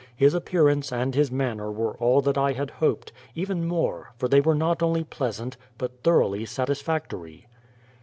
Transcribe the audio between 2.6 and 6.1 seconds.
hoped even more, for they were not only pleasant but